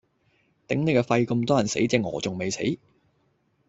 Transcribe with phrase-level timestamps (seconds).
[0.67, 2.63] 頂你個肺，咁多人死隻鵝仲未死